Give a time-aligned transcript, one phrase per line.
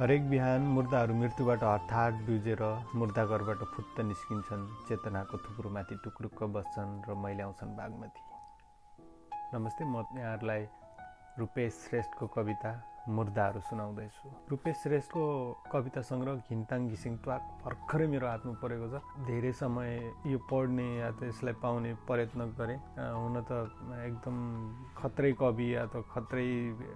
[0.00, 2.60] हरेक बिहान मुर्दाहरू मृत्युबाट हठात डुजेर
[2.96, 8.22] मुर्दाघरबाट फुत्त निस्किन्छन् चेतनाको थुप्रोमाथि टुक्रुक्क बस्छन् र मैले आउँछन् बागमती।
[9.54, 10.64] नमस्ते म यहाँहरूलाई
[11.38, 12.72] रूपेश श्रेष्ठको कविता
[13.10, 15.22] मुर्दाहरू सुनाउँदैछु। रूपेश श्रेष्ठको
[15.72, 19.90] कविता सङ्ग्रह घिन्ताङ घिसिङ ट्वाक भर्खरै मेरो हातमा परेको छ। धेरै समय
[20.32, 23.50] यो पढ्ने या त यसलाई पाउने प्रयत्न गरेँ। हुन त
[24.08, 24.36] एकदम
[25.00, 26.46] खत्रै कवि या त खत्रै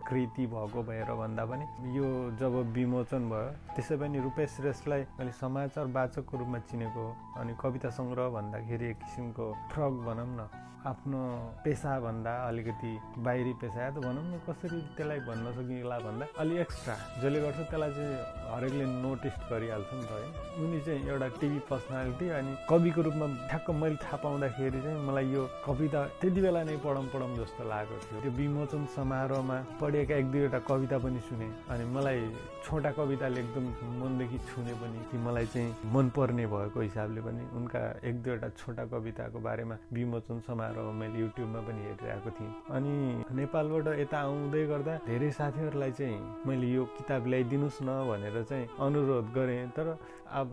[0.09, 1.65] कृति भएको भएर भन्दा पनि
[1.97, 2.07] यो
[2.41, 7.05] जब विमोचन भयो त्यसै पनि रूपेश श्रेष्ठलाई मैले समाचार वाचकको रूपमा चिनेको
[7.41, 10.49] अनि कविता सङ्ग्रह भन्दाखेरि एक किसिमको फ्रक भनौँ न
[10.85, 11.21] आफ्नो
[11.65, 12.93] पेसाभन्दा अलिकति
[13.25, 17.59] बाहिरी पेसा या त भनौँ न कसरी त्यसलाई भन्न सकिएला भन्दा अलि एक्स्ट्रा जसले गर्छ
[17.71, 18.17] त्यसलाई चाहिँ
[18.53, 20.29] हरेकले नोटिस गरिहाल्छ नि त है।
[20.63, 25.43] उनी चाहिँ एउटा टिभी पर्सनालिटी अनि कविको रूपमा ठ्याक्क मैले थाहा पाउँदाखेरि चाहिँ मलाई यो
[25.67, 30.59] कविता त्यति बेला नै पढौँ पढौँ जस्तो लागेको थियो। त्यो विमोचन समारोहमा पढेका एक दुईवटा
[30.71, 32.21] कविता पनि सुने अनि मलाई
[32.65, 33.65] छोटा कविताले एकदम
[34.01, 39.39] मनदेखि छुने पनि कि मलाई चाहिँ मनपर्ने भएको हिसाबले पनि उनका एक दुईवटा छोटा कविताको
[39.47, 42.95] बारेमा विमोचन समारोह मैले युट्युबमा पनि हेरिरहेको थिएँ। अनि
[43.41, 49.33] नेपालबाट यता आउँदै गर्दा धेरै साथीहरूलाई चाहिँ मैले यो किताब ल्याइदिनुहोस् न भनेर चाहिँ अनुरोध
[49.35, 49.99] गरेँ। तर
[50.33, 50.51] अब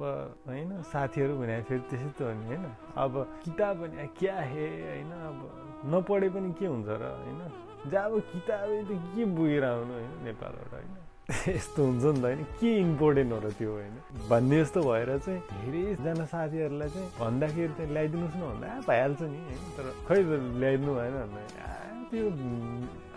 [0.47, 2.65] होइन साथीहरू भने फेरि त्यसै त हो नि होइन?
[2.95, 3.13] अब
[3.45, 5.11] किताब भने क्या हे होइन?
[5.11, 5.37] अब
[5.85, 7.41] नपढे पनि के हुन्छ र होइन?
[7.91, 10.11] जहाँ अब किताबै त के बुझेर आउनु होइन?
[10.23, 10.95] नेपालबाट होइन?
[11.55, 12.43] यस्तो हुन्छ नि त होइन?
[12.43, 13.95] के इम्पोर्टेन्ट हो र त्यो होइन?
[14.29, 19.61] भन्ने जस्तो भएर चाहिँ धेरैजना साथीहरूलाई चाहिँ भन्दाखेरि चाहिँ ल्याइदिनुहोस् न भन्दा भइहाल्छ नि होइन?
[19.77, 20.21] तर खै
[20.59, 22.27] ल्याइदिनु भएन भन्दा त्यो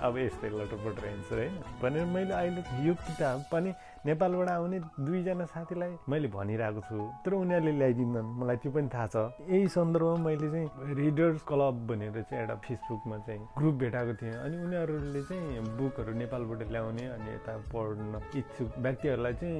[0.06, 3.70] अब यस्तै लटोपट रहन्छ होइन भनेर मैले अहिले यो किताब पनि
[4.06, 9.16] नेपालबाट आउने दुईजना साथीलाई मैले भनिरहेको छु। तर उनीहरूले ल्याइदिँदैन मलाई त्यो पनि थाहा छ।
[9.48, 14.56] यही सन्दर्भमा मैले चाहिँ रिडर्स क्लब भनेर चाहिँ एउटा फेसबुकमा चाहिँ ग्रुप भेटाएको थिएँ। अनि
[14.64, 19.58] उनीहरूले चाहिँ बुकहरू नेपालबाट ल्याउने अनि यता पढ्न इच्छुक व्यक्तिहरूलाई चाहिँ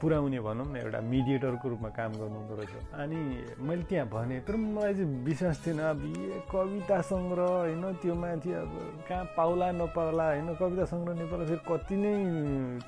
[0.00, 3.20] पुर्याउने भनौँ न एउटा मिडिएटरको रूपमा काम गर्नुहुँदो रहेछ। अनि
[3.62, 6.02] मैले त्यहाँ भने तर मलाई चाहिँ विश्वास थिएन। अब
[6.50, 8.50] कविता सङ्ग्रह होइन त्यो माथि
[9.08, 12.12] कहाँ पाउला नपाउला होइन कविता सङ्ग्रह नेपाल फेरि कति नै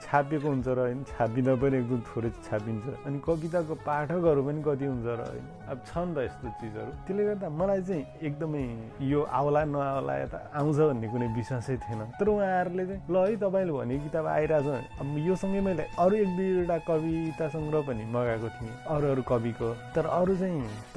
[0.03, 5.07] छापिएको हुन्छ र होइन छापिँदा पनि एकदम थोरै छापिन्छ अनि कविताको पाठकहरू पनि कति हुन्छ
[5.07, 8.65] र होइन अब छन् त यस्तो चिजहरू। त्यसले गर्दा मलाई चाहिँ एकदमै
[9.13, 13.73] यो आउला नआउला यता आउँछ भन्ने कुनै विश्वासै थिएन। तर उहाँहरूले चाहिँ ल है तपाईँले
[13.79, 14.67] भने किताब आइरहेछ
[15.01, 20.05] अब योसँगै मैले अरू एक दुईवटा कविता सङ्ग्रह पनि मगाएको थिएँ अरू अरू कविको। तर
[20.19, 20.63] अरू चाहिँ
[20.95, 20.97] त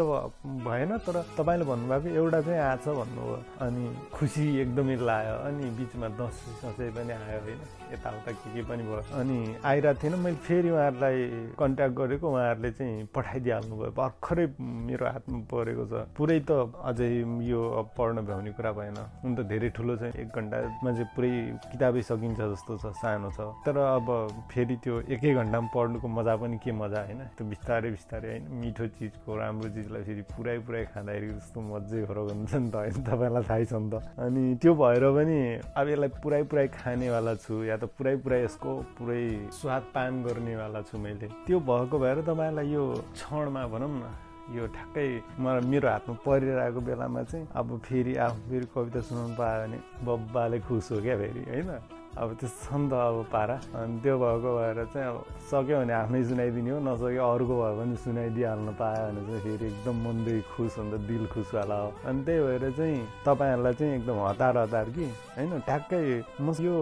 [0.66, 3.84] भएन तर तपाईँले भन्नुभएको एउटा चाहिँ आछ भन्नुभयो। अनि
[4.16, 7.60] खुसी एकदमै लाग्यो। अनि बिचमा दसैँ ससैँ पनि आयो होइन।
[7.92, 9.38] यताउता के के पनि भयो। अनि
[9.68, 11.18] आइरहेको थिएन। मैले फेरि उहाँहरूलाई
[11.60, 14.46] कन्ट्याक्ट गरेको। उहाँहरूले चाहिँ पठाइदिइहाल्नु भयो भर्खरै
[14.88, 17.10] मेरो हातमा परेको छ। पुरै त अझै
[17.52, 17.60] यो
[17.98, 21.32] पढ्न भ्याउने कुरा भएन। हुन त धेरै ठुलो छ। एक घन्टामा चाहिँ पुरै
[21.68, 24.08] किताबै सकिन्छ जस्तो छ। सानो छ। तर अब
[24.48, 28.86] फेरि त्यो एकै घन्टामा पढ्नुको मजा पनि के मजा होइन। त्यो बिस्तारै बिस्तारै होइन। मिठो
[28.96, 32.96] चिजको राम्रो चिजलाई फेरि पुरै पुरै खाँदाखेरि जस्तो मजै फरक हुन्छ नि त। होइन?
[33.04, 35.38] तपाईँलाई थाहै छ नि त। अनि त्यो भएर पनि
[35.74, 40.82] अब यसलाई पुरै पुरै खानेवाला छु या त पुरै पुरै यसको पुरै स्वाद पान गर्नेवाला
[40.86, 42.84] छु मैले। त्यो भएको भएर तपाईँलाई यो
[43.18, 44.06] क्षणमा भनौँ न
[44.54, 45.08] यो ठ्याक्कै
[45.42, 50.60] मलाई मेरो हातमा परिरहेको बेलामा चाहिँ अब फेरि आफू फेरि कविता सुनाउनु पायो भने बब्बाले
[50.70, 51.70] खुस हो क्या फेरि होइन?
[52.18, 55.18] अब त्यो छ नि त अब पारा। अनि त्यो भएको भएर चाहिँ अब
[55.48, 59.96] सक्यो भने आफ्नै सुनाइदिने हो नसक्यो अरूको भयो भने सुनाइदिइहाल्नु पायो भने चाहिँ फेरि एकदम
[60.06, 64.88] मनदेखि खुस हुन्छ दिल खुसवाला हो। अनि त्यही भएर चाहिँ तपाईँहरूलाई चाहिँ एकदम हतार हतार
[64.92, 65.06] कि
[65.38, 65.60] होइन?
[65.66, 66.04] ट्याक्कै
[66.42, 66.76] म यो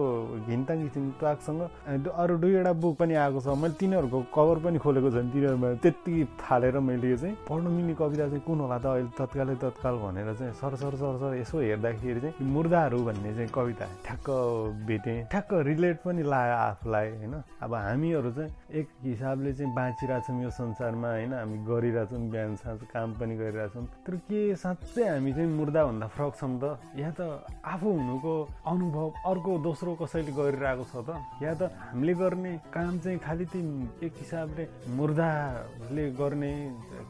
[0.50, 1.60] घिन्ताङ घिसिङ ट्वाकसँग
[2.10, 6.78] अरू दुईवटा बुक पनि आएको छ मैले तिनीहरूको कभर पनि खोलेको छ तिनीहरूमा त्यति फालेर
[6.82, 10.52] मैले यो चाहिँ पढ्नु मिल्ने कविता चाहिँ कुन होला त अहिले तत्कालै तत्काल भनेर चाहिँ
[10.58, 14.28] सर सर सर यसो हेर्दाखेरि चाहिँ मुर्दाहरू भन्ने चाहिँ कविता ठ्याक्क
[14.90, 17.34] भेटेँ। ठ्याक्क रिलेट पनि लाग्यो आफूलाई होइन?
[17.62, 18.50] अब हामीहरू चाहिँ
[18.80, 21.32] एक हिसाबले चाहिँ बाँचिरहेछौँ यो संसारमा होइन?
[21.34, 26.54] हामी गरिरहेछौँ बिहान साँझ काम पनि गरिरहेछौँ। तर के साँच्चै हामी चाहिँ मुर्दाभन्दा फरक छौँ
[26.62, 26.64] त?
[26.96, 27.20] या त
[27.64, 28.34] आफू हुनुको
[28.66, 31.10] अनुभव अर्को दोस्रो कसैले गरिरहेको छ त?
[31.42, 34.64] या त हामीले गर्ने काम चाहिँ खालि त्यो एक हिसाबले
[34.96, 36.52] मुर्दाले गर्ने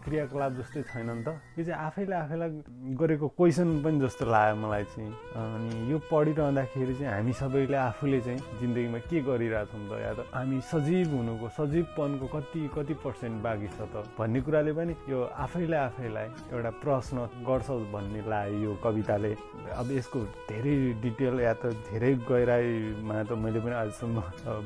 [0.04, 1.28] क्रियाकलाप जस्तै छैन नि त?
[1.58, 2.50] यो चाहिँ आफैले आफैलाई
[2.96, 8.20] गरेको क्वेसन पनि जस्तो लाग्यो मलाई चाहिँ। अनि यो पढिरहँदाखेरि चाहिँ हामी सबैले आफू आफूले
[8.24, 9.92] चाहिँ जिन्दगीमा के गरिरहेछौँ त?
[10.00, 14.08] या त हामी सजीव हुनुको सजीवपनको कति कति पर्सेन्ट बाँकी छ त?
[14.16, 19.32] भन्ने कुराले पनि यो आफैले आफैलाई एउटा प्रश्न गर्छ भन्ने लाग्यो यो कविताले।
[19.76, 20.18] अब यसको
[20.48, 24.16] धेरै डिटेल या त धेरै गहिराइमा त मैले पनि अहिलेसम्म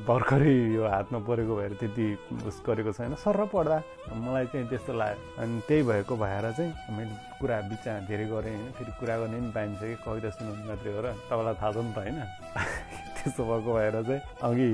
[0.07, 2.07] भर्खरै यो हातमा परेको भएर त्यति
[2.47, 3.77] उस गरेको छैन। सर पढ्दा
[4.15, 8.91] मलाई चाहिँ त्यस्तो लाग्यो। अनि त्यही भएको भएर चाहिँ मैले कुरा बिचमा धेरै गरेँ। फेरि
[8.95, 9.95] कुरा गर्ने पनि पाइन्छ कि?
[10.07, 12.19] कविता सुनाउनु मात्रै हो र तपाईँलाई थाहा छ नि त होइन?
[13.25, 14.69] त्यसो भएको भएर चाहिँ अघि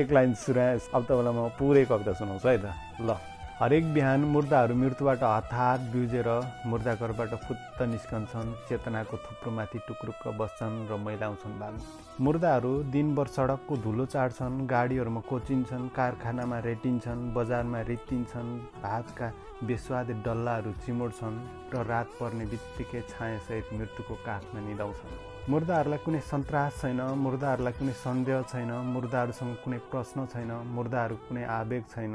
[0.00, 2.74] एक लाइन सुनाएँ अब तपाईँलाई म पुरै कविता सुनाउँछु है त।
[3.06, 3.14] ल।
[3.54, 6.28] हरेक बिहान मुर्दाहरू मृत्युबाट हतार बिउजेर
[6.66, 11.74] मुर्दाघरबाट फुत्त निस्कन्छन् चेतनाको थुप्रोमाथि टुक्रुक्क बस्छन् र मैलाउँछन् भाग
[12.18, 18.50] मुर्दाहरू दिनभर सडकको धुलो चाड्छन् गाडीहरूमा कोचिन्छन् कारखानामा रेटिन्छन् बजारमा रित्तिन्छन्
[18.82, 19.28] भातका
[19.62, 21.38] बेस्वाद डल्लाहरू चिमोड्छन्
[21.74, 28.38] र रात पर्ने बित्तिकै छायासहित मृत्युको काखमा निदाउँछन्। मुर्दाहरूलाई कुनै सन्तास छैन मुर्दाहरूलाई कुनै सन्देह
[28.50, 32.14] छैन मुर्दाहरूसँग कुनै प्रश्न छैन मुर्दाहरू कुनै आवेग छैन।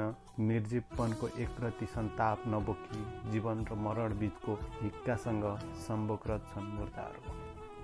[0.50, 5.46] निर्जीवपनको एकप्रति सन्ताप नबोकी जीवन र मरण बिचको हिक्कासँग
[5.86, 7.22] सम्भोगरत छन् मुर्दाहरू।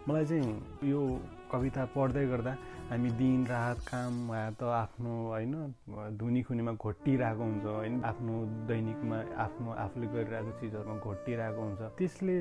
[0.08, 1.02] मलाई चाहिँ यो
[1.52, 2.54] कविता पढ्दै गर्दा
[2.90, 4.14] हामी दिन रात काम
[4.60, 5.54] त आफ्नो होइन
[6.18, 8.34] धुनी खुनीमा घोटिरहेको हुन्छ होइन आफ्नो
[8.70, 12.38] दैनिकमा आफ्नो आफूले गरिरहेको चिजहरूमा घोटिरहेको हुन्छ। त्यसले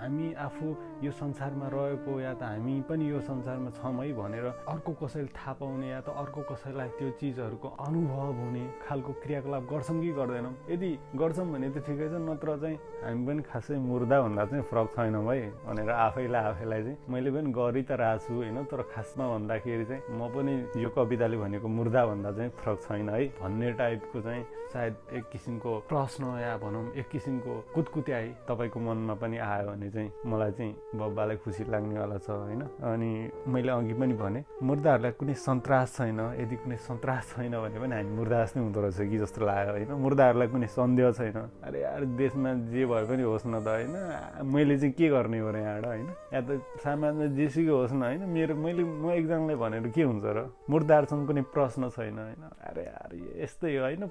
[0.00, 0.66] हामी आफू
[1.04, 5.52] यो संसारमा रहेको या त हामी पनि यो संसारमा छौँ है भनेर अर्को कसैले थाहा
[5.60, 10.54] पाउने या त अर्को कसैलाई त्यो चिजहरूको अनुभव हुने खालको क्रियाकलाप गर्छौँ कि गर्दैनौँ?
[10.72, 14.88] यदि गर्छौँ भने त ठिकै छ नत्र चाहिँ हामी पनि खासै मुर्दा भन्दा चाहिँ फरक
[14.96, 19.24] छैनौँ है भनेर आफैलाई आफैलाई चाहिँ मैले पनि गरि त रहेको छु होइन तर खासमा
[19.30, 24.20] भन्दाखेरि चाहिँ म पनि यो कविताले भनेको मुर्दा भन्दा चाहिँ फरक छैन है भन्ने टाइपको
[24.20, 24.42] चाहिँ
[24.74, 30.10] सायद एक किसिमको प्रश्न या भनौँ एक किसिमको कुदकुत्याइ तपाईँको मनमा पनि आयो भने चाहिँ
[30.26, 33.10] मलाई चाहिँ बब्बालाई खुसी लाग्नेवाला छ होइन। अनि
[33.46, 38.10] मैले अघि पनि भने मुर्दाहरूलाई कुनै सन्तास छैन यदि कुनै सन्तास छैन भने पनि हामी
[38.18, 42.50] मुर्दास नै हुँदो रहेछ कि जस्तो लाग्यो होइन। मुर्दाहरूलाई कुनै सन्देह छैन। अरे यार देशमा
[42.74, 43.94] जे भए पनि होस् न त होइन।
[44.42, 46.08] मैले चाहिँ के गर्ने हो र यहाँबाट होइन?
[46.34, 46.50] या त
[46.82, 50.38] सामाजमा जेसुकै होस् न होइन। मेरो मैले म एकजनालाई भनेर के हुन्छ र?
[50.70, 53.10] मुर्दाहरूसँग कुनै प्रश्न छैन होइन। अरे यार
[53.42, 54.02] यस्तै हो होइन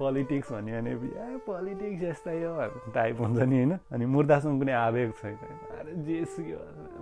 [0.00, 2.52] पोलिटिक्स भन्यो भने पोलिटिक्स यस्तै हो
[2.94, 5.36] टाइप हुन्छ नि होइन। अनि मुर्दासँग कुनै आवेग छैन।
[5.78, 6.56] अरे जेसुकै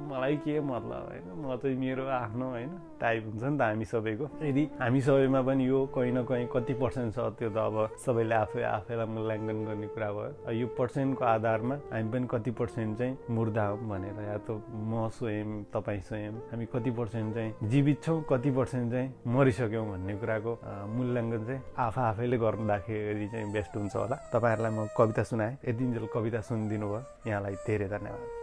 [0.08, 1.26] मलाई के मतलब होइन?
[1.42, 5.68] म चाहिँ मेरो आफ्नो होइन टाइप हुन्छ नि त हामी सबैको। यदि हामी सबैमा पनि
[5.68, 9.86] यो कहीँ न कहीँ कति पर्सेन्ट छ त्यो त अब सबैले आफै आफैलाई मूल्याङ्कन गर्ने
[9.94, 14.48] कुरा भयो। यो पर्सेन्टको आधारमा हामी पनि कति पर्सेन्ट चाहिँ मुर्दा हौँ भनेर या त
[14.70, 20.14] म स्वयं तपाईँ स्वयं हामी कति पर्सेन्ट चाहिँ जीवित छौँ कति पर्सेन्ट चाहिँ मरिसक्यौँ भन्ने
[20.18, 20.52] कुराको
[20.96, 25.84] मूल्याङ्कन चाहिँ आफै आफैले गर्दाखेरि चाहिँ बेस्ट हुन्छ होला। तपाईँहरूलाई म कविता सुनाएँ। यति
[26.14, 28.37] कविता सुनिदिनु भयो यहाँलाई धेरै धन्यवाद।